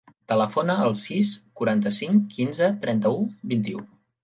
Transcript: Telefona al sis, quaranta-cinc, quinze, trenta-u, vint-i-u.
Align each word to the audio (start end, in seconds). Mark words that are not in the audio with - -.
Telefona 0.31 0.77
al 0.85 0.95
sis, 1.01 1.29
quaranta-cinc, 1.61 2.25
quinze, 2.33 2.73
trenta-u, 2.87 3.23
vint-i-u. 3.55 3.87